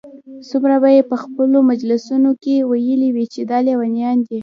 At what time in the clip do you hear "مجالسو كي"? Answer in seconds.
1.69-2.55